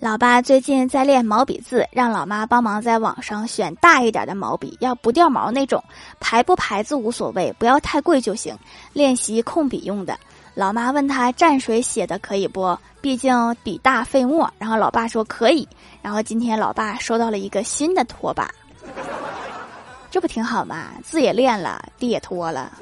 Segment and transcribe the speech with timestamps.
[0.00, 5.84] 老爸最近在练毛笔字，让老妈帮忙在网上选大一点的毛笔，要不掉毛那种，
[6.18, 8.56] 牌不牌子无所谓，不要太贵就行。
[8.94, 10.18] 练习控笔用的。
[10.54, 12.78] 老妈问他蘸水写的可以不？
[13.02, 14.50] 毕竟笔大费墨。
[14.58, 15.68] 然后老爸说可以。
[16.00, 18.50] 然后今天老爸收到了一个新的拖把，
[20.10, 20.92] 这不挺好吗？
[21.04, 22.72] 字也练了，地也拖了。